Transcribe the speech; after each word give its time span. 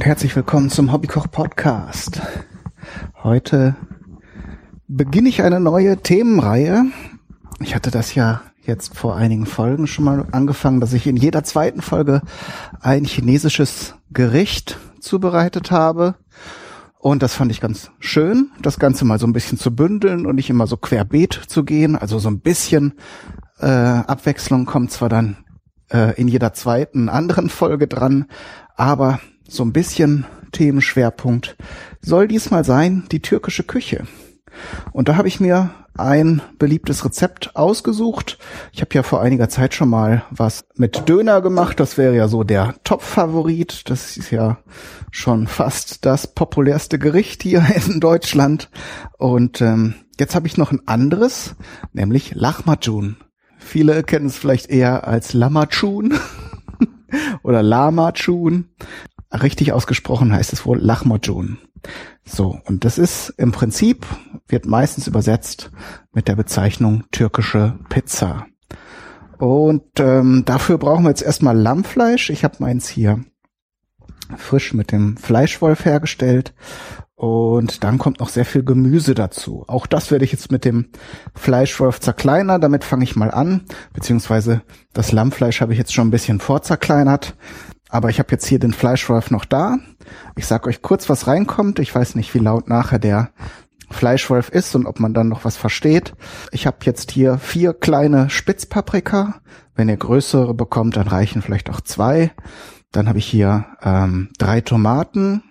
herzlich 0.00 0.34
willkommen 0.34 0.70
zum 0.70 0.90
Hobbykoch 0.90 1.30
Podcast. 1.30 2.18
Heute 3.22 3.76
beginne 4.88 5.28
ich 5.28 5.42
eine 5.42 5.60
neue 5.60 5.98
Themenreihe. 5.98 6.86
Ich 7.60 7.74
hatte 7.74 7.90
das 7.90 8.14
ja 8.14 8.40
jetzt 8.62 8.96
vor 8.96 9.16
einigen 9.16 9.44
Folgen 9.44 9.86
schon 9.86 10.06
mal 10.06 10.24
angefangen, 10.32 10.80
dass 10.80 10.94
ich 10.94 11.06
in 11.06 11.18
jeder 11.18 11.44
zweiten 11.44 11.82
Folge 11.82 12.22
ein 12.80 13.04
chinesisches 13.04 13.96
Gericht 14.10 14.78
zubereitet 14.98 15.70
habe. 15.70 16.14
Und 16.98 17.22
das 17.22 17.34
fand 17.34 17.50
ich 17.50 17.60
ganz 17.60 17.90
schön, 18.00 18.50
das 18.62 18.78
Ganze 18.78 19.04
mal 19.04 19.18
so 19.18 19.26
ein 19.26 19.34
bisschen 19.34 19.58
zu 19.58 19.76
bündeln 19.76 20.24
und 20.24 20.36
nicht 20.36 20.48
immer 20.48 20.66
so 20.66 20.78
querbeet 20.78 21.34
zu 21.34 21.64
gehen. 21.64 21.96
Also 21.96 22.18
so 22.18 22.30
ein 22.30 22.40
bisschen 22.40 22.94
äh, 23.58 23.66
Abwechslung 23.66 24.64
kommt 24.64 24.90
zwar 24.90 25.10
dann 25.10 25.36
äh, 25.90 26.18
in 26.18 26.28
jeder 26.28 26.54
zweiten 26.54 27.10
anderen 27.10 27.50
Folge 27.50 27.88
dran, 27.88 28.24
aber 28.74 29.20
so 29.48 29.64
ein 29.64 29.72
bisschen 29.72 30.26
Themenschwerpunkt 30.52 31.56
soll 32.00 32.28
diesmal 32.28 32.64
sein 32.64 33.04
die 33.10 33.20
türkische 33.20 33.64
Küche. 33.64 34.06
Und 34.92 35.08
da 35.08 35.16
habe 35.16 35.28
ich 35.28 35.40
mir 35.40 35.70
ein 35.96 36.42
beliebtes 36.58 37.04
Rezept 37.04 37.54
ausgesucht. 37.54 38.38
Ich 38.72 38.80
habe 38.80 38.94
ja 38.94 39.02
vor 39.02 39.20
einiger 39.20 39.48
Zeit 39.48 39.74
schon 39.74 39.88
mal 39.88 40.24
was 40.30 40.64
mit 40.76 41.08
Döner 41.08 41.40
gemacht. 41.40 41.78
Das 41.78 41.98
wäre 41.98 42.16
ja 42.16 42.26
so 42.28 42.42
der 42.42 42.74
Top-Favorit. 42.84 43.88
Das 43.88 44.16
ist 44.16 44.30
ja 44.30 44.58
schon 45.10 45.46
fast 45.46 46.04
das 46.04 46.26
populärste 46.26 46.98
Gericht 46.98 47.42
hier 47.42 47.64
in 47.86 48.00
Deutschland. 48.00 48.70
Und 49.18 49.60
ähm, 49.60 49.94
jetzt 50.18 50.34
habe 50.34 50.46
ich 50.46 50.56
noch 50.56 50.72
ein 50.72 50.86
anderes, 50.86 51.54
nämlich 51.92 52.34
Lachmajun. 52.34 53.16
Viele 53.58 54.02
kennen 54.02 54.26
es 54.26 54.36
vielleicht 54.36 54.68
eher 54.68 55.06
als 55.06 55.32
Lamachun 55.32 56.14
oder 57.42 57.62
Lamachun. 57.62 58.68
Richtig 59.42 59.72
ausgesprochen 59.72 60.32
heißt 60.32 60.52
es 60.52 60.64
wohl 60.64 60.78
Lachmajun. 60.78 61.58
So, 62.24 62.60
und 62.66 62.84
das 62.84 62.98
ist 62.98 63.34
im 63.36 63.52
Prinzip, 63.52 64.06
wird 64.46 64.64
meistens 64.64 65.06
übersetzt 65.06 65.70
mit 66.12 66.28
der 66.28 66.36
Bezeichnung 66.36 67.04
türkische 67.10 67.78
Pizza. 67.88 68.46
Und 69.38 69.82
ähm, 69.98 70.44
dafür 70.46 70.78
brauchen 70.78 71.04
wir 71.04 71.10
jetzt 71.10 71.22
erstmal 71.22 71.58
Lammfleisch. 71.58 72.30
Ich 72.30 72.44
habe 72.44 72.56
meins 72.60 72.88
hier 72.88 73.24
frisch 74.36 74.72
mit 74.72 74.92
dem 74.92 75.16
Fleischwolf 75.16 75.84
hergestellt. 75.84 76.54
Und 77.16 77.84
dann 77.84 77.98
kommt 77.98 78.20
noch 78.20 78.28
sehr 78.28 78.44
viel 78.44 78.64
Gemüse 78.64 79.14
dazu. 79.14 79.64
Auch 79.66 79.86
das 79.86 80.10
werde 80.10 80.24
ich 80.24 80.32
jetzt 80.32 80.50
mit 80.50 80.64
dem 80.64 80.86
Fleischwolf 81.34 82.00
zerkleinern. 82.00 82.60
Damit 82.60 82.84
fange 82.84 83.04
ich 83.04 83.16
mal 83.16 83.30
an. 83.30 83.62
Beziehungsweise 83.92 84.62
das 84.92 85.12
Lammfleisch 85.12 85.60
habe 85.60 85.72
ich 85.72 85.78
jetzt 85.78 85.94
schon 85.94 86.08
ein 86.08 86.12
bisschen 86.12 86.40
vorzerkleinert. 86.40 87.36
Aber 87.94 88.10
ich 88.10 88.18
habe 88.18 88.32
jetzt 88.32 88.46
hier 88.46 88.58
den 88.58 88.72
Fleischwolf 88.72 89.30
noch 89.30 89.44
da. 89.44 89.78
Ich 90.34 90.48
sag 90.48 90.66
euch 90.66 90.82
kurz, 90.82 91.08
was 91.08 91.28
reinkommt. 91.28 91.78
Ich 91.78 91.94
weiß 91.94 92.16
nicht, 92.16 92.34
wie 92.34 92.40
laut 92.40 92.68
nachher 92.68 92.98
der 92.98 93.30
Fleischwolf 93.88 94.48
ist 94.48 94.74
und 94.74 94.86
ob 94.86 94.98
man 94.98 95.14
dann 95.14 95.28
noch 95.28 95.44
was 95.44 95.56
versteht. 95.56 96.12
Ich 96.50 96.66
habe 96.66 96.78
jetzt 96.80 97.12
hier 97.12 97.38
vier 97.38 97.72
kleine 97.72 98.30
Spitzpaprika. 98.30 99.36
Wenn 99.76 99.88
ihr 99.88 99.96
größere 99.96 100.54
bekommt, 100.54 100.96
dann 100.96 101.06
reichen 101.06 101.40
vielleicht 101.40 101.70
auch 101.70 101.80
zwei. 101.80 102.32
Dann 102.90 103.08
habe 103.08 103.20
ich 103.20 103.26
hier 103.26 103.64
ähm, 103.80 104.30
drei 104.38 104.60
Tomaten. 104.60 105.44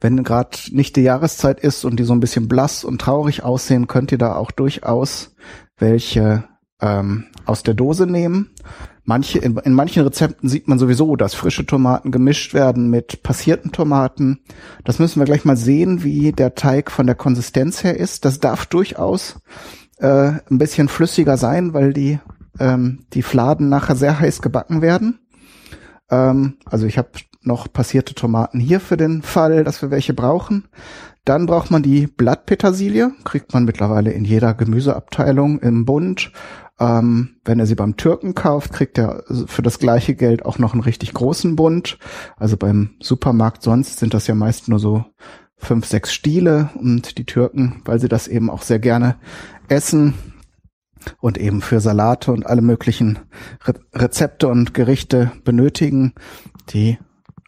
Wenn 0.00 0.22
gerade 0.22 0.56
nicht 0.70 0.94
die 0.94 1.02
Jahreszeit 1.02 1.58
ist 1.58 1.84
und 1.84 1.96
die 1.96 2.04
so 2.04 2.12
ein 2.12 2.20
bisschen 2.20 2.46
blass 2.46 2.84
und 2.84 3.00
traurig 3.00 3.42
aussehen, 3.42 3.88
könnt 3.88 4.12
ihr 4.12 4.18
da 4.18 4.36
auch 4.36 4.52
durchaus 4.52 5.34
welche 5.78 6.44
ähm, 6.80 7.26
aus 7.44 7.64
der 7.64 7.74
Dose 7.74 8.06
nehmen. 8.06 8.50
Manche, 9.08 9.38
in, 9.38 9.56
in 9.56 9.72
manchen 9.72 10.02
Rezepten 10.02 10.50
sieht 10.50 10.68
man 10.68 10.78
sowieso, 10.78 11.16
dass 11.16 11.32
frische 11.32 11.64
Tomaten 11.64 12.10
gemischt 12.10 12.52
werden 12.52 12.90
mit 12.90 13.22
passierten 13.22 13.72
Tomaten. 13.72 14.40
Das 14.84 14.98
müssen 14.98 15.18
wir 15.18 15.24
gleich 15.24 15.46
mal 15.46 15.56
sehen, 15.56 16.04
wie 16.04 16.30
der 16.30 16.54
Teig 16.54 16.90
von 16.90 17.06
der 17.06 17.14
Konsistenz 17.14 17.82
her 17.82 17.96
ist. 17.96 18.26
Das 18.26 18.38
darf 18.38 18.66
durchaus 18.66 19.40
äh, 19.96 20.32
ein 20.50 20.58
bisschen 20.58 20.88
flüssiger 20.88 21.38
sein, 21.38 21.72
weil 21.72 21.94
die, 21.94 22.18
ähm, 22.60 23.06
die 23.14 23.22
Fladen 23.22 23.70
nachher 23.70 23.96
sehr 23.96 24.20
heiß 24.20 24.42
gebacken 24.42 24.82
werden. 24.82 25.20
Ähm, 26.10 26.58
also 26.66 26.84
ich 26.84 26.98
habe 26.98 27.08
noch 27.40 27.72
passierte 27.72 28.14
Tomaten 28.14 28.60
hier 28.60 28.78
für 28.78 28.98
den 28.98 29.22
Fall, 29.22 29.64
dass 29.64 29.80
wir 29.80 29.90
welche 29.90 30.12
brauchen. 30.12 30.68
Dann 31.24 31.46
braucht 31.46 31.70
man 31.70 31.82
die 31.82 32.08
Blattpetersilie, 32.08 33.12
kriegt 33.24 33.54
man 33.54 33.64
mittlerweile 33.64 34.10
in 34.10 34.26
jeder 34.26 34.52
Gemüseabteilung 34.52 35.60
im 35.60 35.86
Bund 35.86 36.30
ähm, 36.80 37.36
wenn 37.44 37.58
er 37.58 37.66
sie 37.66 37.74
beim 37.74 37.96
Türken 37.96 38.34
kauft, 38.34 38.72
kriegt 38.72 38.98
er 38.98 39.24
für 39.46 39.62
das 39.62 39.78
gleiche 39.78 40.14
Geld 40.14 40.44
auch 40.44 40.58
noch 40.58 40.72
einen 40.72 40.82
richtig 40.82 41.12
großen 41.12 41.56
Bund. 41.56 41.98
Also 42.36 42.56
beim 42.56 42.90
Supermarkt 43.00 43.62
sonst 43.62 43.98
sind 43.98 44.14
das 44.14 44.26
ja 44.26 44.34
meist 44.34 44.68
nur 44.68 44.78
so 44.78 45.04
fünf, 45.56 45.86
sechs 45.86 46.12
Stiele 46.12 46.70
und 46.74 47.18
die 47.18 47.26
Türken, 47.26 47.82
weil 47.84 48.00
sie 48.00 48.08
das 48.08 48.28
eben 48.28 48.48
auch 48.48 48.62
sehr 48.62 48.78
gerne 48.78 49.16
essen 49.68 50.14
und 51.20 51.38
eben 51.38 51.62
für 51.62 51.80
Salate 51.80 52.32
und 52.32 52.46
alle 52.46 52.62
möglichen 52.62 53.18
Re 53.64 53.74
Rezepte 53.92 54.48
und 54.48 54.72
Gerichte 54.74 55.32
benötigen, 55.44 56.14
die 56.70 56.98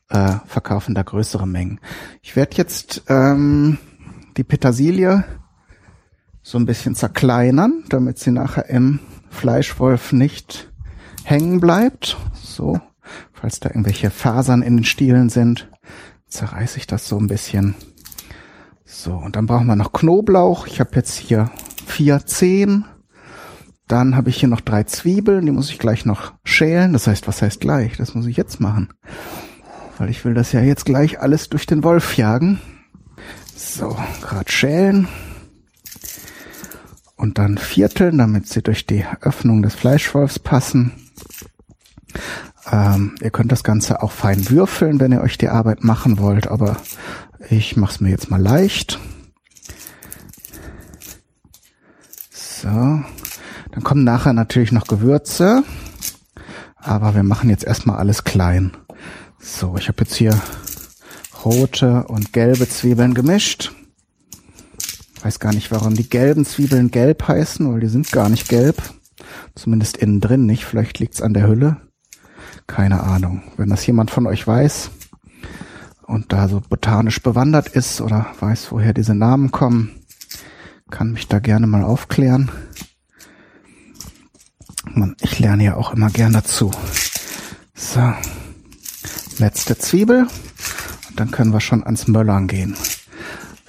äh, 0.09 0.37
verkaufen 0.47 0.95
da 0.95 1.03
größere 1.03 1.47
Mengen. 1.47 1.81
Ich 2.23 2.35
werde 2.35 2.57
jetzt 2.57 3.03
ähm, 3.09 3.79
die 4.37 4.45
Petersilie 4.45 5.25
so 6.43 6.59
ein 6.59 6.67
bisschen 6.67 6.95
zerkleinern, 6.95 7.85
damit 7.89 8.19
sie 8.19 8.33
nachher 8.33 8.69
im 8.69 8.99
Fleischwolf 9.31 10.13
nicht 10.13 10.71
hängen 11.25 11.61
bleibt. 11.61 12.19
So, 12.35 12.79
falls 13.33 13.61
da 13.61 13.71
irgendwelche 13.71 14.11
Fasern 14.11 14.63
in 14.63 14.77
den 14.77 14.85
Stielen 14.85 15.31
sind, 15.31 15.69
zerreiße 16.29 16.79
ich 16.79 16.87
das 16.87 17.09
so 17.09 17.19
ein 17.19 17.29
bisschen. 17.29 17.75
So, 18.85 19.15
und 19.15 19.37
dann 19.37 19.47
brauchen 19.47 19.67
wir 19.67 19.77
noch 19.77 19.93
Knoblauch. 19.93 20.67
Ich 20.67 20.81
habe 20.81 20.91
jetzt 20.97 21.17
hier 21.17 21.51
vier 21.87 22.27
Zehen. 22.27 22.85
Dann 23.87 24.15
habe 24.15 24.31
ich 24.31 24.37
hier 24.39 24.49
noch 24.49 24.61
drei 24.61 24.85
Zwiebeln, 24.85 25.47
die 25.47 25.53
muss 25.53 25.71
ich 25.71 25.79
gleich 25.79 26.05
noch 26.05 26.35
schälen. 26.45 26.93
Das 26.93 27.07
heißt, 27.07 27.27
was 27.27 27.43
heißt 27.43 27.61
gleich? 27.61 27.97
Das 27.97 28.15
muss 28.15 28.27
ich 28.27 28.37
jetzt 28.37 28.61
machen. 28.61 28.93
Weil 29.99 30.11
ich 30.11 30.25
will 30.25 30.35
das 30.35 30.53
ja 30.53 30.61
jetzt 30.61 30.85
gleich 30.85 31.21
alles 31.21 31.49
durch 31.49 31.67
den 31.67 31.83
Wolf 31.83 32.17
jagen. 32.17 32.61
So, 33.57 33.97
gerade 34.21 34.51
schälen 34.51 35.09
und 37.21 37.37
dann 37.37 37.59
vierteln, 37.59 38.17
damit 38.17 38.49
sie 38.49 38.63
durch 38.63 38.87
die 38.87 39.05
Öffnung 39.21 39.63
des 39.63 39.75
Fleischwolfs 39.75 40.39
passen. 40.39 40.93
Ähm, 42.73 43.15
ihr 43.21 43.31
könnt 43.31 43.53
das 43.53 43.63
Ganze 43.63 44.03
auch 44.03 44.11
fein 44.11 44.49
würfeln, 44.49 45.01
wenn 45.01 45.13
ihr 45.13 45.21
euch 45.21 45.37
die 45.37 45.51
Arbeit 45.51 45.85
machen 45.85 46.19
wollt, 46.19 46.49
aber 46.49 46.79
ich 47.51 47.77
mache 47.77 47.93
es 47.93 48.01
mir 48.01 48.09
jetzt 48.09 48.31
mal 48.31 48.41
leicht. 48.41 48.99
So, 52.31 52.69
dann 52.69 53.83
kommen 53.83 54.05
nachher 54.05 54.33
natürlich 54.33 54.73
noch 54.73 54.87
Gewürze, 54.87 55.63
aber 56.77 57.15
wir 57.15 57.23
machen 57.23 57.51
jetzt 57.51 57.65
erstmal 57.65 57.99
alles 57.99 58.25
klein. 58.25 58.73
So, 59.39 59.77
ich 59.77 59.89
habe 59.89 60.05
jetzt 60.05 60.15
hier 60.15 60.41
rote 61.45 62.05
und 62.05 62.33
gelbe 62.33 62.69
Zwiebeln 62.69 63.13
gemischt. 63.13 63.73
Weiß 65.23 65.39
gar 65.39 65.53
nicht, 65.53 65.71
warum 65.71 65.95
die 65.95 66.09
gelben 66.09 66.45
Zwiebeln 66.45 66.91
gelb 66.91 67.29
heißen, 67.29 67.71
weil 67.71 67.81
die 67.81 67.89
sind 67.89 68.11
gar 68.11 68.29
nicht 68.29 68.49
gelb. 68.49 68.83
Zumindest 69.55 69.99
innen 69.99 70.21
drin 70.21 70.47
nicht. 70.47 70.65
Vielleicht 70.65 70.99
liegt's 70.99 71.21
an 71.21 71.35
der 71.35 71.47
Hülle. 71.47 71.77
Keine 72.67 73.03
Ahnung. 73.03 73.43
Wenn 73.57 73.69
das 73.69 73.87
jemand 73.87 74.11
von 74.11 74.27
euch 74.27 74.47
weiß 74.47 74.91
und 76.07 76.33
da 76.33 76.49
so 76.49 76.63
botanisch 76.67 77.23
bewandert 77.23 77.69
ist 77.69 78.01
oder 78.01 78.27
weiß, 78.41 78.73
woher 78.73 78.95
diese 78.95 79.15
Namen 79.15 79.51
kommen, 79.51 79.91
kann 80.91 81.13
mich 81.13 81.29
da 81.29 81.39
gerne 81.39 81.67
mal 81.67 81.85
aufklären. 81.85 82.51
Man, 84.95 85.17
ich 85.21 85.39
lerne 85.39 85.65
ja 85.65 85.77
auch 85.77 85.93
immer 85.93 86.11
gern 86.11 86.33
dazu. 86.33 86.71
So. 87.75 88.13
Letzte 89.39 89.79
Zwiebel. 89.79 90.27
Und 91.09 91.21
dann 91.21 91.31
können 91.31 91.53
wir 91.53 91.61
schon 91.61 91.85
ans 91.85 92.09
Möllern 92.09 92.47
gehen. 92.47 92.77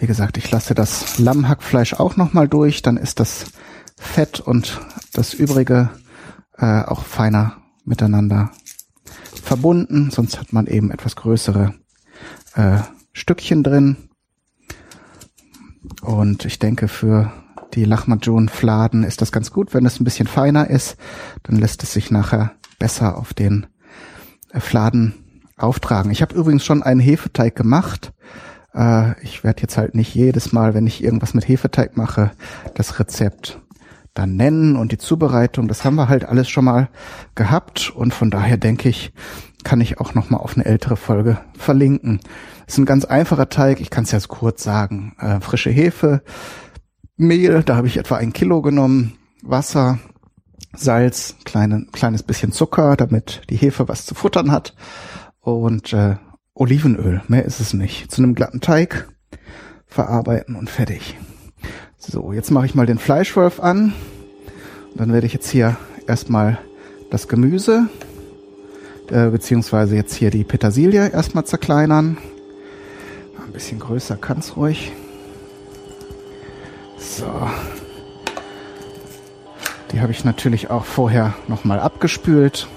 Wie 0.02 0.08
gesagt, 0.08 0.38
ich 0.38 0.50
lasse 0.50 0.74
das 0.74 1.20
Lammhackfleisch 1.20 1.94
auch 1.94 2.18
nochmal 2.18 2.48
durch, 2.48 2.82
dann 2.82 2.98
ist 2.98 3.20
das 3.20 3.46
Fett 3.96 4.40
und 4.40 4.82
das 5.14 5.36
übrige 5.36 5.92
äh, 6.58 6.82
auch 6.82 7.04
feiner 7.04 7.58
miteinander 7.86 8.50
verbunden, 9.44 10.10
sonst 10.10 10.40
hat 10.40 10.54
man 10.54 10.66
eben 10.66 10.90
etwas 10.90 11.16
größere 11.16 11.76
äh, 12.56 12.80
Stückchen 13.14 13.62
drin. 13.62 14.10
Und 16.02 16.46
ich 16.46 16.58
denke, 16.58 16.88
für 16.88 17.32
die 17.76 17.86
Lahmacun-Fladen 17.86 19.04
ist 19.04 19.22
das 19.22 19.32
ganz 19.32 19.52
gut. 19.52 19.76
Wenn 19.76 19.86
es 19.86 20.00
ein 20.00 20.04
bisschen 20.04 20.28
feiner 20.28 20.68
ist, 20.68 20.98
dann 21.44 21.58
lässt 21.58 21.84
es 21.84 21.94
sich 21.94 22.10
nachher 22.10 22.54
besser 22.80 23.20
auf 23.20 23.36
den 23.36 23.68
äh, 24.52 24.62
Fladen 24.62 25.14
auftragen. 25.58 26.10
Ich 26.10 26.24
habe 26.24 26.34
übrigens 26.34 26.66
schon 26.66 26.82
einen 26.82 27.00
Hefeteig 27.00 27.56
gemacht. 27.56 28.14
Äh, 28.74 29.20
ich 29.22 29.44
werde 29.44 29.62
jetzt 29.62 29.78
halt 29.78 29.96
nicht 29.96 30.14
jedes 30.14 30.54
Mal, 30.54 30.74
wenn 30.74 30.88
ich 30.88 31.04
irgendwas 31.04 31.34
mit 31.34 31.48
Hefeteig 31.48 31.98
mache, 31.98 32.32
das 32.76 33.00
Rezept 33.00 33.60
dann 34.14 34.36
nennen 34.36 34.76
und 34.76 34.92
die 34.92 34.98
Zubereitung, 34.98 35.68
das 35.68 35.86
haben 35.86 35.96
wir 35.96 36.10
halt 36.10 36.26
alles 36.26 36.50
schon 36.50 36.66
mal 36.66 36.90
gehabt 37.36 37.92
und 37.96 38.14
von 38.14 38.30
daher 38.30 38.58
denke 38.58 38.90
ich, 38.90 39.14
kann 39.64 39.80
ich 39.80 40.00
auch 40.00 40.16
noch 40.16 40.30
mal 40.30 40.38
auf 40.38 40.56
eine 40.56 40.66
ältere 40.66 40.98
Folge 40.98 41.40
verlinken. 41.58 42.20
Ist 42.68 42.78
ein 42.78 42.86
ganz 42.86 43.06
einfacher 43.06 43.50
Teig, 43.50 43.80
ich 43.80 43.90
kann 43.90 44.04
es 44.04 44.12
jetzt 44.12 44.28
kurz 44.28 44.64
sagen. 44.64 45.16
Äh, 45.20 45.40
frische 45.40 45.70
Hefe, 45.70 46.24
Mehl, 47.16 47.64
da 47.64 47.76
habe 47.76 47.88
ich 47.88 47.98
etwa 47.98 48.18
ein 48.18 48.34
Kilo 48.34 48.62
genommen, 48.62 49.14
Wasser, 49.44 50.00
Salz, 50.74 51.36
kleine, 51.46 51.86
kleines 51.92 52.24
bisschen 52.24 52.52
Zucker, 52.52 52.96
damit 52.96 53.42
die 53.50 53.58
Hefe 53.58 53.88
was 53.88 54.06
zu 54.06 54.16
futtern 54.16 54.52
hat 54.52 54.74
und 55.42 55.94
äh, 55.94 56.16
Olivenöl, 56.62 57.24
mehr 57.28 57.44
ist 57.44 57.60
es 57.60 57.74
nicht. 57.74 58.12
Zu 58.12 58.22
einem 58.22 58.36
glatten 58.36 58.62
Teig 58.62 59.08
verarbeiten 59.88 60.56
und 60.56 60.70
fertig. 60.70 61.18
So, 61.98 62.34
jetzt 62.34 62.52
mache 62.52 62.68
ich 62.68 62.76
mal 62.76 62.86
den 62.86 63.00
Fleischwolf 63.00 63.60
an. 63.60 63.94
Dann 64.94 65.12
werde 65.12 65.26
ich 65.26 65.34
jetzt 65.34 65.50
hier 65.50 65.76
erstmal 66.06 66.60
das 67.10 67.28
Gemüse, 67.28 67.90
äh, 69.10 69.30
beziehungsweise 69.30 69.96
jetzt 69.96 70.14
hier 70.14 70.30
die 70.30 70.44
Petersilie 70.44 71.10
erstmal 71.10 71.46
zerkleinern. 71.46 72.20
Ein 73.44 73.54
bisschen 73.54 73.80
größer 73.80 74.18
kann's 74.18 74.56
ruhig. 74.56 74.92
So. 77.00 77.26
Die 79.92 80.00
habe 80.00 80.12
ich 80.12 80.24
natürlich 80.26 80.70
auch 80.70 80.86
vorher 80.86 81.34
nochmal 81.48 81.80
abgespült. 81.80 82.68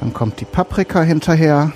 Dann 0.00 0.12
kommt 0.12 0.40
die 0.40 0.44
Paprika 0.44 1.00
hinterher. 1.02 1.72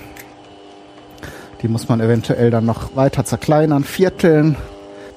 Die 1.61 1.67
muss 1.67 1.87
man 1.89 2.01
eventuell 2.01 2.51
dann 2.51 2.65
noch 2.65 2.95
weiter 2.95 3.25
zerkleinern, 3.25 3.83
vierteln 3.83 4.55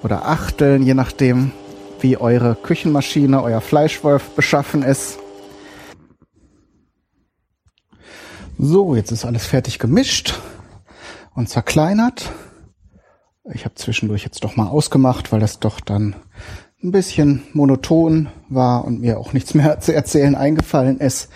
oder 0.02 0.26
achteln, 0.26 0.82
je 0.82 0.94
nachdem, 0.94 1.52
wie 2.00 2.16
eure 2.16 2.54
Küchenmaschine, 2.54 3.42
euer 3.42 3.60
Fleischwolf 3.60 4.30
beschaffen 4.30 4.82
ist. 4.82 5.18
So, 8.58 8.94
jetzt 8.94 9.12
ist 9.12 9.24
alles 9.24 9.46
fertig 9.46 9.78
gemischt 9.78 10.40
und 11.34 11.48
zerkleinert. 11.48 12.30
Ich 13.52 13.64
habe 13.64 13.76
zwischendurch 13.76 14.24
jetzt 14.24 14.44
doch 14.44 14.56
mal 14.56 14.66
ausgemacht, 14.66 15.32
weil 15.32 15.40
das 15.40 15.60
doch 15.60 15.80
dann 15.80 16.16
ein 16.82 16.92
bisschen 16.92 17.42
monoton 17.52 18.28
war 18.48 18.84
und 18.84 19.00
mir 19.00 19.18
auch 19.18 19.32
nichts 19.32 19.54
mehr 19.54 19.80
zu 19.80 19.94
erzählen 19.94 20.34
eingefallen 20.34 20.98
ist. 20.98 21.28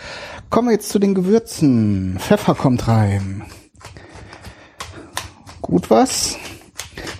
Kommen 0.50 0.68
wir 0.68 0.72
jetzt 0.72 0.90
zu 0.90 0.98
den 0.98 1.14
Gewürzen. 1.14 2.16
Pfeffer 2.18 2.54
kommt 2.54 2.86
rein. 2.86 3.42
Gut 5.72 5.88
was. 5.88 6.36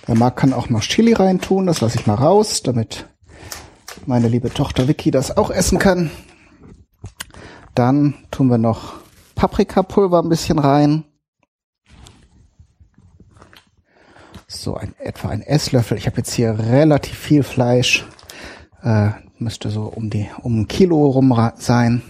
Wer 0.05 0.13
mag, 0.13 0.35
kann 0.35 0.53
auch 0.53 0.69
noch 0.69 0.81
Chili 0.81 1.13
reintun. 1.13 1.65
Das 1.65 1.81
lasse 1.81 1.97
ich 1.97 2.05
mal 2.05 2.13
raus, 2.13 2.61
damit 2.61 3.07
meine 4.05 4.27
liebe 4.27 4.53
Tochter 4.53 4.87
Vicky 4.87 5.09
das 5.09 5.35
auch 5.35 5.49
essen 5.49 5.79
kann. 5.79 6.11
Dann 7.73 8.13
tun 8.29 8.49
wir 8.49 8.59
noch 8.59 8.93
Paprikapulver 9.33 10.21
ein 10.21 10.29
bisschen 10.29 10.59
rein. 10.59 11.03
So 14.45 14.75
ein, 14.75 14.93
etwa 14.99 15.29
ein 15.29 15.41
Esslöffel. 15.41 15.97
Ich 15.97 16.05
habe 16.05 16.17
jetzt 16.17 16.33
hier 16.33 16.59
relativ 16.59 17.17
viel 17.17 17.41
Fleisch. 17.41 18.05
Äh, 18.83 19.09
müsste 19.39 19.71
so 19.71 19.85
um 19.85 20.11
die 20.11 20.29
um 20.43 20.59
ein 20.59 20.67
Kilo 20.67 21.07
rum 21.07 21.35
sein. 21.55 22.03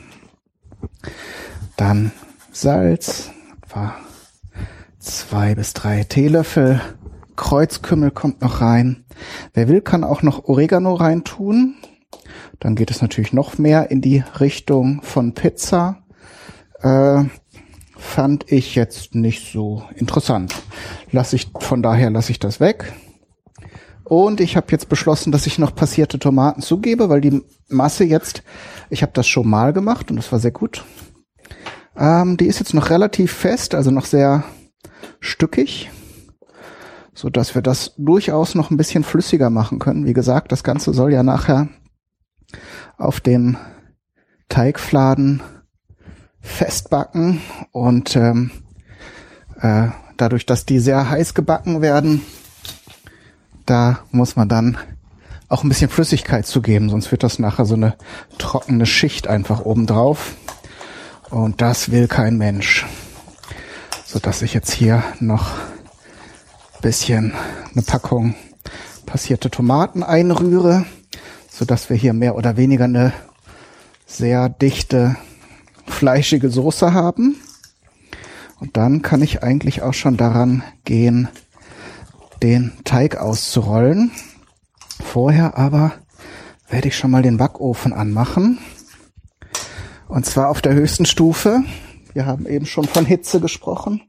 Dann 1.77 2.11
Salz, 2.51 3.31
etwa 3.63 3.95
zwei 5.03 5.55
bis 5.55 5.73
drei 5.73 6.03
Teelöffel. 6.03 6.81
Kreuzkümmel 7.35 8.11
kommt 8.11 8.41
noch 8.41 8.61
rein. 8.61 9.05
Wer 9.53 9.67
will, 9.67 9.81
kann 9.81 10.03
auch 10.03 10.21
noch 10.21 10.45
Oregano 10.45 10.93
reintun. 10.93 11.75
Dann 12.59 12.75
geht 12.75 12.91
es 12.91 13.01
natürlich 13.01 13.33
noch 13.33 13.57
mehr 13.57 13.91
in 13.91 14.01
die 14.01 14.23
Richtung 14.39 15.01
von 15.01 15.33
Pizza. 15.33 16.03
Äh, 16.81 17.25
fand 17.97 18.51
ich 18.51 18.75
jetzt 18.75 19.15
nicht 19.15 19.51
so 19.51 19.83
interessant. 19.95 20.53
Lass 21.11 21.33
ich, 21.33 21.51
von 21.59 21.81
daher 21.81 22.09
lasse 22.09 22.31
ich 22.31 22.39
das 22.39 22.59
weg. 22.59 22.93
Und 24.03 24.41
ich 24.41 24.57
habe 24.57 24.67
jetzt 24.71 24.89
beschlossen, 24.89 25.31
dass 25.31 25.47
ich 25.47 25.59
noch 25.59 25.73
passierte 25.73 26.19
Tomaten 26.19 26.61
zugebe, 26.61 27.09
weil 27.09 27.21
die 27.21 27.41
Masse 27.67 28.03
jetzt, 28.03 28.43
ich 28.89 29.01
habe 29.01 29.13
das 29.13 29.27
schon 29.27 29.49
mal 29.49 29.73
gemacht 29.73 30.11
und 30.11 30.17
das 30.17 30.31
war 30.31 30.39
sehr 30.39 30.51
gut. 30.51 30.83
Ähm, 31.97 32.37
die 32.37 32.47
ist 32.47 32.59
jetzt 32.59 32.73
noch 32.73 32.89
relativ 32.89 33.31
fest, 33.31 33.75
also 33.75 33.91
noch 33.91 34.05
sehr 34.05 34.43
stückig 35.19 35.89
so 37.13 37.29
dass 37.29 37.55
wir 37.55 37.61
das 37.61 37.93
durchaus 37.97 38.55
noch 38.55 38.71
ein 38.71 38.77
bisschen 38.77 39.03
flüssiger 39.03 39.49
machen 39.49 39.79
können. 39.79 40.05
Wie 40.05 40.13
gesagt, 40.13 40.51
das 40.51 40.63
Ganze 40.63 40.93
soll 40.93 41.13
ja 41.13 41.23
nachher 41.23 41.69
auf 42.97 43.19
dem 43.19 43.57
Teigfladen 44.49 45.41
festbacken 46.41 47.41
und 47.71 48.15
ähm, 48.15 48.51
äh, 49.61 49.87
dadurch, 50.17 50.45
dass 50.45 50.65
die 50.65 50.79
sehr 50.79 51.09
heiß 51.09 51.33
gebacken 51.33 51.81
werden, 51.81 52.21
da 53.65 53.99
muss 54.11 54.35
man 54.35 54.49
dann 54.49 54.77
auch 55.47 55.63
ein 55.63 55.69
bisschen 55.69 55.89
Flüssigkeit 55.89 56.45
zugeben, 56.45 56.89
sonst 56.89 57.11
wird 57.11 57.23
das 57.23 57.39
nachher 57.39 57.65
so 57.65 57.75
eine 57.75 57.95
trockene 58.37 58.85
Schicht 58.85 59.27
einfach 59.27 59.61
oben 59.61 59.85
drauf. 59.87 60.35
Und 61.29 61.61
das 61.61 61.89
will 61.91 62.07
kein 62.07 62.37
Mensch. 62.37 62.85
So 64.13 64.19
dass 64.19 64.43
ich 64.43 64.53
jetzt 64.53 64.71
hier 64.71 65.03
noch 65.19 65.53
bisschen 66.83 67.33
eine 67.71 67.81
Packung 67.81 68.35
passierte 69.07 69.49
Tomaten 69.49 70.03
einrühre, 70.03 70.85
so 71.49 71.65
dass 71.65 71.89
wir 71.89 71.97
hier 71.97 72.13
mehr 72.13 72.35
oder 72.35 72.55
weniger 72.55 72.83
eine 72.83 73.11
sehr 74.05 74.49
dichte, 74.49 75.15
fleischige 75.87 76.51
Soße 76.51 76.93
haben. 76.93 77.37
Und 78.59 78.77
dann 78.77 79.01
kann 79.01 79.23
ich 79.23 79.41
eigentlich 79.41 79.81
auch 79.81 79.95
schon 79.95 80.15
daran 80.15 80.61
gehen, 80.85 81.27
den 82.43 82.71
Teig 82.83 83.17
auszurollen. 83.17 84.11
Vorher 85.03 85.57
aber 85.57 85.91
werde 86.69 86.89
ich 86.89 86.95
schon 86.95 87.09
mal 87.09 87.23
den 87.23 87.37
Backofen 87.37 87.93
anmachen. 87.93 88.59
Und 90.07 90.27
zwar 90.27 90.49
auf 90.49 90.61
der 90.61 90.75
höchsten 90.75 91.07
Stufe. 91.07 91.63
Wir 92.13 92.25
haben 92.25 92.45
eben 92.45 92.65
schon 92.65 92.85
von 92.85 93.05
Hitze 93.05 93.39
gesprochen. 93.39 94.01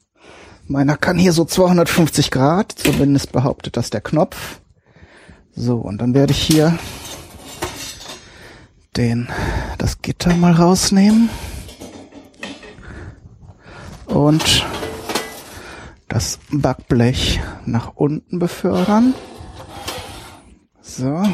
Meiner 0.67 0.97
kann 0.97 1.19
hier 1.19 1.33
so 1.33 1.45
250 1.45 2.31
Grad, 2.31 2.73
zumindest 2.73 3.33
behauptet 3.33 3.77
das 3.77 3.91
der 3.91 4.01
Knopf. 4.01 4.61
So, 5.55 5.77
und 5.77 5.99
dann 5.99 6.15
werde 6.15 6.33
ich 6.33 6.43
hier 6.43 6.79
den, 8.97 9.29
das 9.79 10.03
Gitter 10.03 10.35
mal 10.35 10.53
rausnehmen. 10.53 11.31
Und 14.07 14.65
das 16.09 16.39
Backblech 16.51 17.41
nach 17.65 17.93
unten 17.95 18.39
befördern. 18.39 19.15
So. 20.83 21.25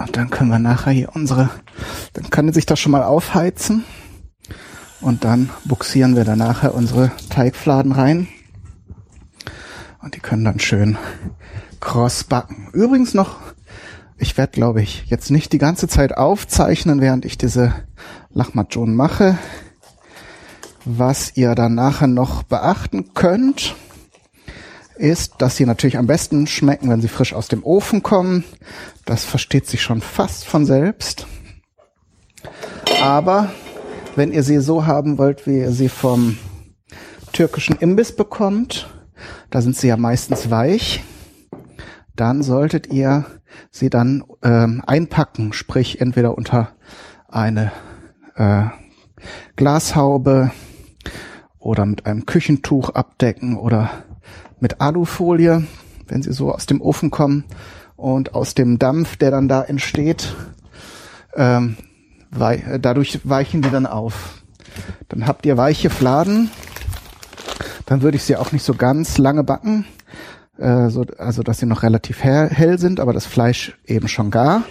Und 0.00 0.16
dann 0.16 0.30
können 0.30 0.50
wir 0.50 0.58
nachher 0.58 0.92
hier 0.92 1.10
unsere, 1.14 1.50
dann 2.14 2.30
kann 2.30 2.50
sich 2.54 2.64
das 2.64 2.80
schon 2.80 2.92
mal 2.92 3.02
aufheizen. 3.02 3.84
Und 5.02 5.24
dann 5.24 5.50
buxieren 5.66 6.16
wir 6.16 6.24
dann 6.24 6.38
nachher 6.38 6.74
unsere 6.74 7.12
Teigfladen 7.28 7.92
rein. 7.92 8.26
Und 10.02 10.14
die 10.14 10.20
können 10.20 10.44
dann 10.44 10.58
schön 10.58 10.96
cross 11.80 12.24
backen. 12.24 12.68
Übrigens 12.72 13.12
noch, 13.12 13.36
ich 14.16 14.38
werde, 14.38 14.52
glaube 14.52 14.80
ich, 14.80 15.04
jetzt 15.06 15.30
nicht 15.30 15.52
die 15.52 15.58
ganze 15.58 15.86
Zeit 15.86 16.16
aufzeichnen, 16.16 17.02
während 17.02 17.26
ich 17.26 17.36
diese 17.36 17.74
Lachmatjon 18.30 18.94
mache. 18.94 19.36
Was 20.86 21.36
ihr 21.36 21.54
dann 21.54 21.74
nachher 21.74 22.06
noch 22.06 22.42
beachten 22.42 23.12
könnt, 23.12 23.74
ist, 25.00 25.34
dass 25.38 25.56
sie 25.56 25.66
natürlich 25.66 25.98
am 25.98 26.06
besten 26.06 26.46
schmecken, 26.46 26.90
wenn 26.90 27.00
sie 27.00 27.08
frisch 27.08 27.32
aus 27.32 27.48
dem 27.48 27.64
Ofen 27.64 28.02
kommen. 28.02 28.44
Das 29.04 29.24
versteht 29.24 29.66
sich 29.66 29.82
schon 29.82 30.00
fast 30.00 30.44
von 30.44 30.66
selbst. 30.66 31.26
Aber 33.02 33.50
wenn 34.14 34.32
ihr 34.32 34.42
sie 34.42 34.60
so 34.60 34.86
haben 34.86 35.18
wollt, 35.18 35.46
wie 35.46 35.58
ihr 35.58 35.72
sie 35.72 35.88
vom 35.88 36.36
türkischen 37.32 37.76
Imbiss 37.76 38.14
bekommt, 38.14 38.88
da 39.50 39.60
sind 39.60 39.76
sie 39.76 39.88
ja 39.88 39.96
meistens 39.96 40.50
weich, 40.50 41.02
dann 42.16 42.42
solltet 42.42 42.92
ihr 42.92 43.24
sie 43.70 43.90
dann 43.90 44.24
ähm, 44.42 44.82
einpacken, 44.86 45.52
sprich 45.52 46.00
entweder 46.00 46.36
unter 46.36 46.72
eine 47.28 47.72
äh, 48.36 48.64
Glashaube 49.56 50.50
oder 51.58 51.86
mit 51.86 52.06
einem 52.06 52.26
Küchentuch 52.26 52.90
abdecken 52.90 53.56
oder 53.56 54.04
mit 54.60 54.80
Alufolie, 54.80 55.64
wenn 56.08 56.22
sie 56.22 56.32
so 56.32 56.52
aus 56.52 56.66
dem 56.66 56.80
Ofen 56.80 57.10
kommen 57.10 57.44
und 57.96 58.34
aus 58.34 58.54
dem 58.54 58.78
Dampf, 58.78 59.16
der 59.16 59.30
dann 59.30 59.48
da 59.48 59.62
entsteht, 59.62 60.34
ähm, 61.34 61.76
wei 62.30 62.78
dadurch 62.80 63.20
weichen 63.24 63.62
die 63.62 63.70
dann 63.70 63.86
auf. 63.86 64.42
Dann 65.08 65.26
habt 65.26 65.46
ihr 65.46 65.56
weiche 65.56 65.90
Fladen. 65.90 66.50
Dann 67.86 68.02
würde 68.02 68.16
ich 68.16 68.24
sie 68.24 68.36
auch 68.36 68.52
nicht 68.52 68.64
so 68.64 68.74
ganz 68.74 69.18
lange 69.18 69.42
backen. 69.44 69.84
äh, 70.58 70.88
so, 70.90 71.04
also 71.18 71.42
dass 71.42 71.58
sie 71.58 71.66
noch 71.66 71.82
relativ 71.82 72.22
hell, 72.22 72.78
sind, 72.78 73.00
aber 73.00 73.12
das 73.12 73.26
Fleisch 73.26 73.78
eben 73.84 74.08
schon 74.08 74.30
gar. 74.30 74.62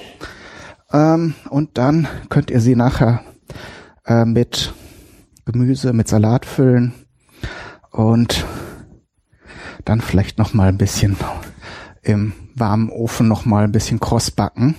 Ähm, 0.91 1.33
und 1.49 1.77
dann 1.77 2.07
könnt 2.29 2.51
ihr 2.51 2.61
sie 2.61 2.75
nachher 2.75 3.21
äh, 4.05 4.25
mit 4.25 4.73
Gemüse, 5.45 5.93
mit 5.93 6.07
Salat 6.07 6.45
füllen 6.45 6.93
und 7.91 8.45
dann 9.89 10.01
vielleicht 10.01 10.37
noch 10.37 10.53
mal 10.53 10.69
ein 10.69 10.77
bisschen 10.77 11.17
im 12.03 12.33
warmen 12.53 12.91
Ofen 12.91 13.27
noch 13.27 13.45
mal 13.45 13.63
ein 13.63 13.71
bisschen 13.71 13.99
kross 13.99 14.29
backen. 14.29 14.75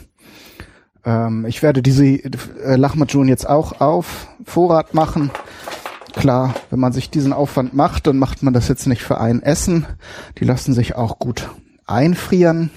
Ähm, 1.05 1.45
ich 1.47 1.63
werde 1.63 1.83
diese 1.83 2.07
äh, 2.07 2.77
Lahmacun 2.77 3.27
jetzt 3.27 3.49
auch 3.49 3.81
auf 3.81 4.29
Vorrat 4.45 4.95
machen. 4.95 5.33
Klar, 6.13 6.55
wenn 6.71 6.79
man 6.79 6.93
sich 6.93 7.11
diesen 7.11 7.33
Aufwand 7.33 7.75
macht, 7.75 8.07
dann 8.07 8.19
macht 8.19 8.45
man 8.45 8.55
das 8.55 8.69
jetzt 8.69 8.87
nicht 8.87 9.03
für 9.03 9.21
ein 9.21 9.43
Essen. 9.43 9.85
Die 10.39 10.45
lassen 10.45 10.75
sich 10.75 10.95
auch 10.95 11.19
gut 11.19 11.51
einfrieren. 11.87 12.71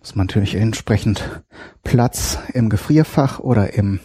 Muss 0.00 0.16
man 0.16 0.26
natürlich 0.26 0.56
entsprechend 0.56 1.42
Platz 1.84 2.38
im 2.52 2.70
Gefrierfach 2.70 3.38
oder 3.38 3.74
im, 3.74 4.00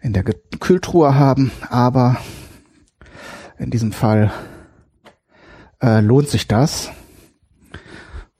in 0.00 0.12
der 0.12 0.24
Kühltruhe 0.24 1.14
haben. 1.14 1.52
Aber 1.70 2.16
in 3.58 3.70
diesem 3.70 3.92
Fall 3.92 4.32
äh, 5.82 6.00
lohnt 6.00 6.28
sich 6.28 6.48
das. 6.48 6.90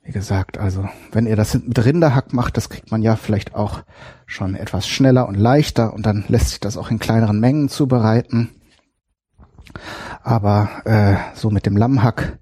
Wie 0.03 0.13
gesagt, 0.13 0.59
also 0.59 0.89
wenn 1.11 1.27
ihr 1.27 1.35
das 1.35 1.55
mit 1.55 1.85
Rinderhack 1.85 2.33
macht, 2.33 2.57
das 2.57 2.69
kriegt 2.69 2.93
man 2.93 3.03
ja 3.03 3.17
vielleicht 3.17 3.57
auch 3.57 3.83
schon 4.25 4.55
etwas 4.55 4.87
schneller 4.87 5.27
und 5.27 5.35
leichter 5.35 5.93
und 5.93 6.07
dann 6.07 6.25
lässt 6.29 6.51
sich 6.51 6.61
das 6.61 6.77
auch 6.77 6.91
in 6.91 7.01
kleineren 7.01 7.41
Mengen 7.41 7.69
zubereiten. 7.69 8.51
Aber 10.23 10.69
äh, 10.85 11.17
so 11.35 11.51
mit 11.51 11.67
dem 11.67 11.77
Lammhack, 11.77 12.39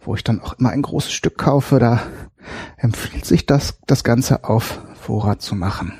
wo 0.00 0.14
ich 0.14 0.22
dann 0.22 0.40
auch 0.40 0.54
immer 0.54 0.70
ein 0.70 0.82
großes 0.82 1.12
Stück 1.12 1.38
kaufe, 1.38 1.78
da 1.80 2.00
empfiehlt 2.76 3.24
sich 3.24 3.46
das, 3.46 3.80
das 3.86 4.04
Ganze 4.04 4.44
auf 4.44 4.80
Vorrat 4.94 5.42
zu 5.42 5.56
machen. 5.56 5.94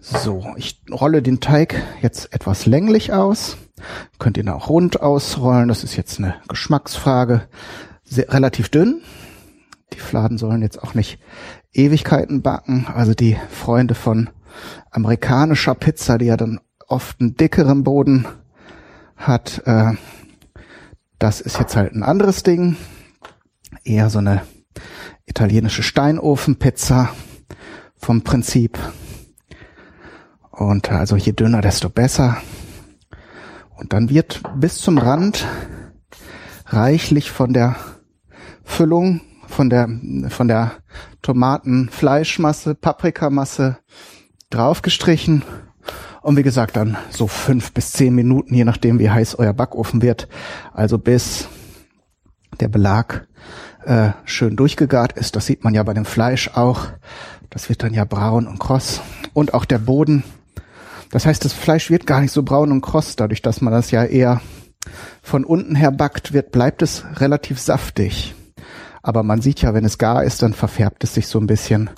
So, 0.00 0.54
ich 0.56 0.82
rolle 0.90 1.22
den 1.22 1.40
Teig 1.40 1.82
jetzt 2.02 2.32
etwas 2.34 2.66
länglich 2.66 3.12
aus. 3.12 3.56
Könnt 4.18 4.38
ihn 4.38 4.48
auch 4.48 4.68
rund 4.68 5.00
ausrollen. 5.00 5.68
Das 5.68 5.84
ist 5.84 5.96
jetzt 5.96 6.18
eine 6.18 6.34
Geschmacksfrage. 6.48 7.48
Sehr, 8.04 8.32
relativ 8.32 8.68
dünn, 8.68 9.02
die 9.92 10.00
Fladen 10.00 10.38
sollen 10.38 10.62
jetzt 10.62 10.82
auch 10.82 10.94
nicht 10.94 11.18
Ewigkeiten 11.72 12.42
backen. 12.42 12.86
Also 12.92 13.14
die 13.14 13.36
Freunde 13.50 13.94
von 13.94 14.30
amerikanischer 14.90 15.74
Pizza, 15.74 16.18
die 16.18 16.26
ja 16.26 16.36
dann 16.36 16.60
oft 16.88 17.20
einen 17.20 17.36
dickeren 17.36 17.84
Boden 17.84 18.26
hat, 19.16 19.62
äh, 19.66 19.92
das 21.18 21.40
ist 21.40 21.58
jetzt 21.58 21.76
halt 21.76 21.94
ein 21.94 22.02
anderes 22.02 22.42
Ding. 22.42 22.76
Eher 23.84 24.10
so 24.10 24.18
eine 24.18 24.42
italienische 25.26 25.82
Steinofenpizza 25.82 27.10
vom 27.96 28.22
Prinzip. 28.22 28.78
Und 30.50 30.90
also 30.90 31.16
je 31.16 31.32
dünner, 31.32 31.60
desto 31.60 31.88
besser. 31.88 32.38
Und 33.80 33.92
dann 33.92 34.10
wird 34.10 34.42
bis 34.54 34.76
zum 34.76 34.98
Rand 34.98 35.46
reichlich 36.66 37.30
von 37.30 37.52
der 37.52 37.76
Füllung 38.62 39.22
von 39.50 39.68
der, 39.68 39.88
von 40.28 40.48
der 40.48 40.72
Tomatenfleischmasse, 41.22 42.74
Paprikamasse 42.74 43.78
draufgestrichen. 44.48 45.42
Und 46.22 46.36
wie 46.36 46.42
gesagt, 46.42 46.76
dann 46.76 46.96
so 47.10 47.26
fünf 47.26 47.72
bis 47.72 47.92
zehn 47.92 48.14
Minuten, 48.14 48.54
je 48.54 48.64
nachdem, 48.64 48.98
wie 48.98 49.10
heiß 49.10 49.34
euer 49.36 49.52
Backofen 49.52 50.02
wird. 50.02 50.28
Also 50.72 50.98
bis 50.98 51.48
der 52.60 52.68
Belag 52.68 53.26
äh, 53.84 54.10
schön 54.24 54.56
durchgegart 54.56 55.14
ist. 55.14 55.34
Das 55.36 55.46
sieht 55.46 55.64
man 55.64 55.74
ja 55.74 55.82
bei 55.82 55.94
dem 55.94 56.04
Fleisch 56.04 56.50
auch. 56.54 56.86
Das 57.48 57.68
wird 57.68 57.82
dann 57.82 57.94
ja 57.94 58.04
braun 58.04 58.46
und 58.46 58.58
kross. 58.58 59.00
Und 59.32 59.54
auch 59.54 59.64
der 59.64 59.78
Boden. 59.78 60.22
Das 61.10 61.26
heißt, 61.26 61.44
das 61.44 61.52
Fleisch 61.52 61.90
wird 61.90 62.06
gar 62.06 62.20
nicht 62.20 62.32
so 62.32 62.42
braun 62.42 62.72
und 62.72 62.80
kross, 62.80 63.16
dadurch, 63.16 63.42
dass 63.42 63.60
man 63.60 63.72
das 63.72 63.90
ja 63.90 64.04
eher 64.04 64.40
von 65.22 65.44
unten 65.44 65.74
her 65.74 65.90
backt, 65.90 66.32
wird, 66.32 66.52
bleibt 66.52 66.82
es 66.82 67.04
relativ 67.16 67.58
saftig. 67.58 68.34
Aber 69.02 69.22
man 69.22 69.40
sieht 69.40 69.62
ja, 69.62 69.72
wenn 69.72 69.84
es 69.84 69.98
gar 69.98 70.24
ist, 70.24 70.42
dann 70.42 70.52
verfärbt 70.52 71.04
es 71.04 71.14
sich 71.14 71.26
so 71.26 71.38
ein 71.38 71.46
bisschen 71.46 71.90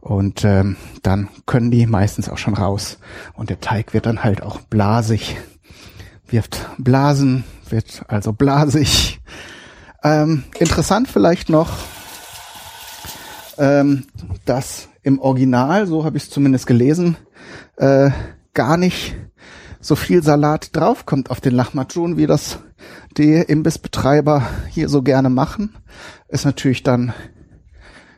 und 0.00 0.44
ähm, 0.44 0.76
dann 1.02 1.28
können 1.46 1.70
die 1.70 1.86
meistens 1.86 2.28
auch 2.28 2.38
schon 2.38 2.54
raus. 2.54 2.98
Und 3.34 3.48
der 3.48 3.60
Teig 3.60 3.94
wird 3.94 4.06
dann 4.06 4.24
halt 4.24 4.42
auch 4.42 4.60
blasig, 4.62 5.36
wirft 6.26 6.68
Blasen, 6.78 7.44
wird 7.70 8.02
also 8.08 8.32
blasig. 8.32 9.20
Ähm, 10.02 10.44
interessant 10.58 11.08
vielleicht 11.08 11.48
noch, 11.48 11.70
ähm, 13.56 14.06
dass 14.44 14.88
im 15.02 15.20
Original, 15.20 15.86
so 15.86 16.04
habe 16.04 16.16
ich 16.16 16.24
es 16.24 16.30
zumindest 16.30 16.66
gelesen, 16.66 17.16
äh, 17.76 18.10
gar 18.54 18.76
nicht 18.76 19.16
so 19.80 19.96
viel 19.96 20.22
Salat 20.22 20.74
draufkommt 20.76 21.30
auf 21.30 21.40
den 21.40 21.54
Lahmacun, 21.54 22.16
wie 22.16 22.26
das 22.26 22.58
die 23.16 23.34
Imbissbetreiber 23.34 24.46
hier 24.70 24.88
so 24.88 25.02
gerne 25.02 25.30
machen 25.30 25.74
ist 26.28 26.44
natürlich 26.44 26.82
dann, 26.82 27.12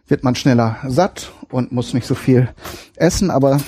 wird 0.06 0.24
man 0.24 0.34
schneller 0.34 0.76
satt 0.86 1.32
und 1.50 1.72
muss 1.72 1.94
nicht 1.94 2.06
so 2.06 2.14
viel 2.14 2.48
essen, 2.96 3.30
aber 3.30 3.60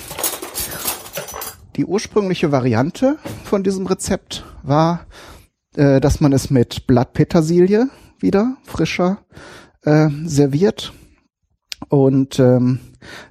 die 1.75 1.85
ursprüngliche 1.85 2.51
Variante 2.51 3.17
von 3.45 3.63
diesem 3.63 3.87
Rezept 3.87 4.45
war, 4.61 5.07
äh, 5.75 5.99
dass 5.99 6.19
man 6.19 6.33
es 6.33 6.49
mit 6.49 6.85
Blattpetersilie 6.85 7.89
wieder 8.19 8.57
frischer 8.63 9.19
äh, 9.83 10.09
serviert 10.25 10.93
und 11.89 12.39
ähm, 12.39 12.79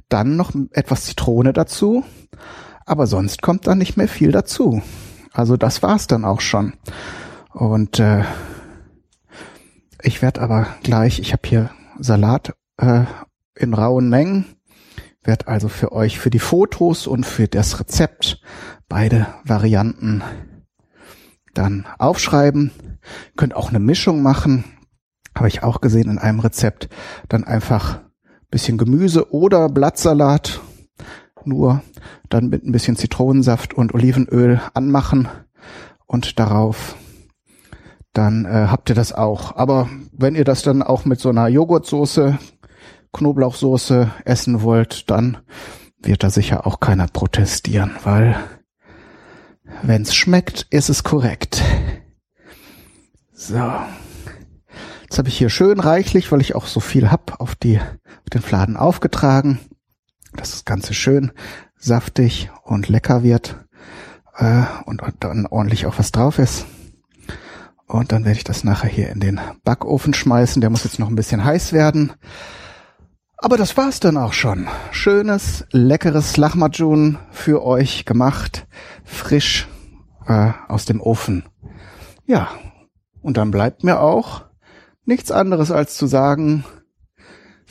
dann 0.09 0.37
noch 0.37 0.53
etwas 0.73 1.05
Zitrone 1.05 1.53
dazu. 1.53 2.05
Aber 2.87 3.07
sonst 3.07 3.43
kommt 3.43 3.67
da 3.67 3.75
nicht 3.75 3.97
mehr 3.97 4.09
viel 4.09 4.33
dazu. 4.33 4.83
Also 5.33 5.57
das 5.57 5.83
war's 5.83 6.07
dann 6.07 6.25
auch 6.25 6.41
schon. 6.41 6.75
Und 7.53 7.99
äh, 7.99 8.25
ich 10.03 10.23
werde 10.23 10.41
aber 10.41 10.67
gleich, 10.83 11.21
ich 11.21 11.33
habe 11.33 11.49
hier 11.49 11.71
Salat 11.99 12.55
äh, 12.79 13.05
in 13.55 13.75
rauen 13.75 14.09
Mengen, 14.09 14.47
werde 15.23 15.49
also 15.49 15.69
für 15.69 15.93
euch 15.93 16.19
für 16.19 16.31
die 16.31 16.39
Fotos 16.39 17.07
und 17.07 17.25
für 17.25 17.49
das 17.49 17.79
Rezept 17.79 18.41
beide 18.89 19.27
Varianten 19.45 20.23
dann 21.55 21.87
aufschreiben. 21.99 22.73
Könnt 23.37 23.55
auch 23.55 23.69
eine 23.69 23.79
Mischung 23.79 24.23
machen, 24.23 24.65
habe 25.35 25.49
ich 25.49 25.63
auch 25.63 25.81
gesehen 25.81 26.11
in 26.11 26.19
einem 26.19 26.41
Rezept. 26.41 26.89
Dann 27.29 27.45
einfach 27.45 28.01
bisschen 28.51 28.77
Gemüse 28.77 29.33
oder 29.33 29.69
Blattsalat 29.69 30.61
nur 31.47 31.83
dann 32.29 32.49
mit 32.49 32.65
ein 32.65 32.73
bisschen 32.73 32.97
Zitronensaft 32.97 33.75
und 33.75 33.95
Olivenöl 33.95 34.61
anmachen 34.75 35.29
und 36.07 36.39
darauf 36.39 36.97
dann 38.13 38.45
äh, 38.45 38.67
habt 38.69 38.91
ihr 38.91 38.95
das 38.95 39.13
auch. 39.13 39.57
Aber 39.57 39.89
wenn 40.13 40.35
ihr 40.35 40.45
das 40.45 40.63
dann 40.63 40.83
auch 40.83 41.05
mit 41.05 41.21
so 41.21 41.31
einer 41.31 41.49
Joghurtsoße, 41.49 42.39
Knoblauchsoße 43.13 44.11
essen 44.25 44.63
wollt, 44.63 45.11
dann 45.11 45.39
wird 46.03 46.23
da 46.23 46.31
sicher 46.31 46.67
auch 46.67 46.81
keiner 46.81 47.07
protestieren, 47.07 47.93
weil 48.05 48.37
wenn's 49.83 50.15
schmeckt, 50.15 50.67
ist 50.71 50.89
es 50.89 51.05
korrekt. 51.05 51.63
So. 53.33 53.73
Jetzt 55.03 55.19
habe 55.19 55.29
ich 55.29 55.37
hier 55.37 55.51
schön 55.51 55.79
reichlich, 55.79 56.33
weil 56.33 56.41
ich 56.41 56.55
auch 56.55 56.67
so 56.67 56.81
viel 56.81 57.11
hab, 57.11 57.41
auf 57.41 57.55
die 57.55 57.79
auf 57.79 58.31
den 58.33 58.41
Fladen 58.41 58.77
aufgetragen, 58.77 59.59
dass 60.37 60.53
das 60.53 60.65
Ganze 60.65 60.95
schön 60.95 61.33
saftig 61.77 62.51
und 62.65 62.89
lecker 62.89 63.23
wird 63.23 63.57
äh, 64.37 64.63
und, 64.87 65.03
und 65.03 65.15
dann 65.21 65.47
ordentlich 65.47 65.87
auch 65.87 65.99
was 65.99 66.13
drauf 66.13 66.39
ist. 66.39 66.67
Und 67.87 68.13
dann 68.13 68.25
werde 68.25 68.39
ich 68.39 68.45
das 68.45 68.65
nachher 68.65 68.89
hier 68.89 69.11
in 69.11 69.21
den 69.21 69.41
Backofen 69.65 70.15
schmeißen. 70.15 70.61
Der 70.61 70.71
muss 70.71 70.85
jetzt 70.85 70.99
noch 70.99 71.09
ein 71.09 71.17
bisschen 71.17 71.45
heiß 71.45 71.73
werden. 71.73 72.13
Aber 73.37 73.57
das 73.57 73.77
war's 73.77 74.01
dann 74.01 74.17
auch 74.17 74.33
schon. 74.33 74.69
Schönes, 74.93 75.67
leckeres 75.73 76.37
Lahmacun 76.37 77.19
für 77.31 77.65
euch 77.65 78.05
gemacht. 78.05 78.67
Frisch 79.05 79.69
äh, 80.27 80.53
aus 80.69 80.85
dem 80.85 81.01
Ofen. 81.01 81.45
Ja, 82.25 82.49
und 83.21 83.37
dann 83.37 83.51
bleibt 83.51 83.85
mir 83.85 84.01
auch 84.01 84.45
nichts 85.05 85.31
anderes 85.31 85.71
als 85.71 85.97
zu 85.97 86.07
sagen, 86.07 86.65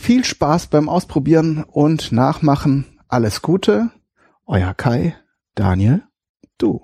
viel 0.01 0.25
Spaß 0.25 0.67
beim 0.67 0.89
Ausprobieren 0.89 1.63
und 1.63 2.11
Nachmachen. 2.11 2.99
Alles 3.07 3.41
Gute. 3.41 3.91
Euer 4.45 4.73
Kai, 4.73 5.15
Daniel, 5.55 6.03
du. 6.57 6.81